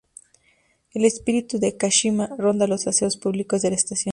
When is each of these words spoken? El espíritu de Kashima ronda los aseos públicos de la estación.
El 0.95 1.05
espíritu 1.05 1.59
de 1.59 1.77
Kashima 1.77 2.31
ronda 2.39 2.65
los 2.65 2.87
aseos 2.87 3.17
públicos 3.17 3.61
de 3.61 3.69
la 3.69 3.75
estación. 3.75 4.09